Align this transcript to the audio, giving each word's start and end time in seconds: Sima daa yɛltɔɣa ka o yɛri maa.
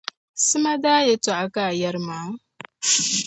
Sima 0.45 0.71
daa 0.83 1.05
yɛltɔɣa 1.07 1.45
ka 1.53 1.63
o 1.71 1.77
yɛri 1.81 2.01
maa. 2.07 2.27